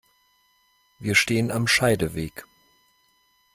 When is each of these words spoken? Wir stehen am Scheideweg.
Wir 0.97 1.13
stehen 1.13 1.51
am 1.51 1.67
Scheideweg. 1.67 2.45